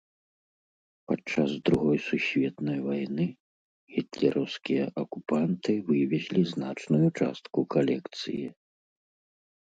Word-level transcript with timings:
Падчас 1.09 1.49
другой 1.69 1.97
сусветнай 2.05 2.79
вайны 2.87 3.25
гітлераўскія 3.95 4.83
акупанты 5.01 5.71
вывезлі 5.89 6.41
значную 6.53 7.07
частку 7.19 7.59
калекцыі. 7.75 8.47